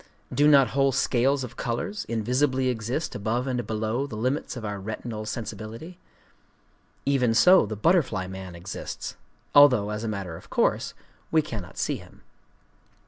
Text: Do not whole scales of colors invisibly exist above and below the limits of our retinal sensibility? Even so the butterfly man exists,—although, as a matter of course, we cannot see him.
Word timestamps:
Do 0.33 0.47
not 0.47 0.69
whole 0.69 0.91
scales 0.91 1.43
of 1.43 1.55
colors 1.57 2.05
invisibly 2.05 2.69
exist 2.69 3.13
above 3.13 3.45
and 3.45 3.67
below 3.67 4.07
the 4.07 4.15
limits 4.15 4.57
of 4.57 4.65
our 4.65 4.79
retinal 4.79 5.27
sensibility? 5.27 5.99
Even 7.05 7.35
so 7.35 7.67
the 7.67 7.75
butterfly 7.75 8.25
man 8.25 8.55
exists,—although, 8.55 9.91
as 9.91 10.03
a 10.03 10.07
matter 10.07 10.35
of 10.35 10.49
course, 10.49 10.95
we 11.29 11.43
cannot 11.43 11.77
see 11.77 11.97
him. 11.97 12.23